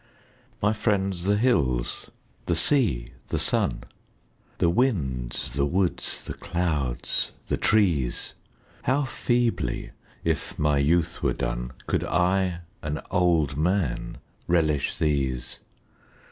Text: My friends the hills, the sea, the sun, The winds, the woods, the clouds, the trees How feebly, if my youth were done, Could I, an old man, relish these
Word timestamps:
My 0.63 0.73
friends 0.73 1.25
the 1.25 1.37
hills, 1.37 2.09
the 2.47 2.55
sea, 2.55 3.09
the 3.27 3.37
sun, 3.37 3.83
The 4.57 4.67
winds, 4.71 5.53
the 5.53 5.67
woods, 5.67 6.23
the 6.25 6.33
clouds, 6.33 7.33
the 7.49 7.57
trees 7.57 8.33
How 8.81 9.03
feebly, 9.05 9.91
if 10.23 10.57
my 10.57 10.79
youth 10.79 11.21
were 11.21 11.33
done, 11.33 11.73
Could 11.85 12.03
I, 12.03 12.61
an 12.81 12.99
old 13.11 13.55
man, 13.57 14.17
relish 14.47 14.97
these 14.97 15.59